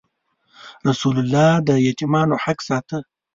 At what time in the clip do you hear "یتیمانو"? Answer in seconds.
1.87-2.35